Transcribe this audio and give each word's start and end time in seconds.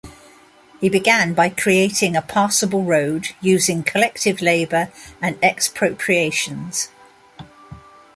He 0.79 0.89
began 0.89 1.35
by 1.35 1.49
creating 1.49 2.15
a 2.15 2.23
passable 2.23 2.81
road 2.83 3.35
using 3.39 3.83
collective 3.83 4.41
labour 4.41 4.91
and 5.21 5.37
expropriations. 5.43 6.87